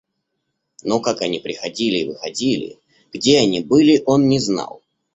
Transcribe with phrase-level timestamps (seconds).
[0.81, 2.79] Но как они приходили и выходили,
[3.13, 4.81] где они были, он не знал.